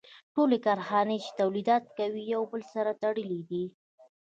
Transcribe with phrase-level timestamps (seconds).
[0.33, 3.63] ټولې کارخانې چې تولیدات کوي یو له بل سره تړلي دي